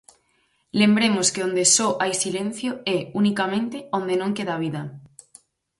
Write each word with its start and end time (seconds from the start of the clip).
Lembremos 0.79 1.27
que 1.33 1.43
onde 1.47 1.63
só 1.75 1.89
hai 2.01 2.13
silencio 2.23 2.71
é, 2.95 2.97
unicamente, 3.21 3.77
onde 3.99 4.13
non 4.21 4.35
queda 4.37 4.55
vida. 4.63 4.81